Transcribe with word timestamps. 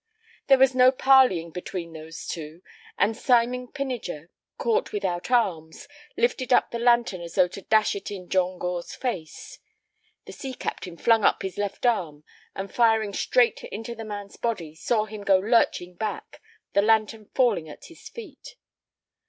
There 0.47 0.57
was 0.57 0.73
no 0.73 0.91
parleying 0.91 1.51
between 1.51 1.93
those 1.93 2.25
two, 2.25 2.63
and 2.97 3.15
Simon 3.15 3.67
Pinniger, 3.71 4.29
caught 4.57 4.91
without 4.91 5.29
arms, 5.29 5.87
lifted 6.17 6.51
up 6.51 6.71
the 6.71 6.79
lantern 6.79 7.21
as 7.21 7.35
though 7.35 7.47
to 7.49 7.61
dash 7.61 7.95
it 7.95 8.09
in 8.09 8.27
John 8.27 8.57
Gore's 8.57 8.95
face. 8.95 9.59
The 10.25 10.33
sea 10.33 10.55
captain 10.55 10.97
flung 10.97 11.23
up 11.23 11.43
his 11.43 11.59
left 11.59 11.85
arm, 11.85 12.23
and 12.55 12.73
firing 12.73 13.13
straight 13.13 13.63
into 13.65 13.93
the 13.93 14.03
man's 14.03 14.37
body, 14.37 14.73
saw 14.73 15.05
him 15.05 15.21
go 15.21 15.37
lurching 15.37 15.93
back, 15.93 16.41
the 16.73 16.81
lantern 16.81 17.29
falling 17.35 17.69
at 17.69 17.85
his 17.85 18.09
feet. 18.09 18.55